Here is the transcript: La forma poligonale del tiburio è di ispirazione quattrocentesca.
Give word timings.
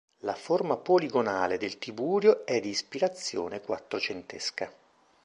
La 0.21 0.33
forma 0.33 0.77
poligonale 0.77 1.59
del 1.59 1.77
tiburio 1.77 2.43
è 2.47 2.59
di 2.59 2.69
ispirazione 2.69 3.61
quattrocentesca. 3.61 4.73